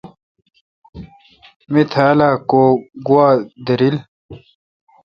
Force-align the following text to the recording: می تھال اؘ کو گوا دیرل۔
می 1.71 1.81
تھال 1.91 2.19
اؘ 2.27 2.31
کو 2.49 2.63
گوا 3.05 3.27
دیرل۔ 3.65 3.95